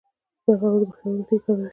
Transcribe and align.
زردآلو 0.45 0.77
د 0.81 0.83
پښتورګو 0.89 1.23
تیږې 1.27 1.37
کموي. 1.47 1.69